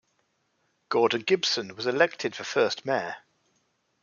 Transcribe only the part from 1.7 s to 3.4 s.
was elected the first mayor.